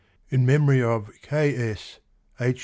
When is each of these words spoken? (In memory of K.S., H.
(In 0.29 0.47
memory 0.47 0.81
of 0.81 1.11
K.S., 1.21 1.99
H. 2.39 2.59